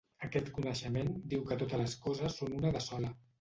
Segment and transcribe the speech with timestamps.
[0.27, 3.15] Aquest coneixement diu que totes les coses són una de sola.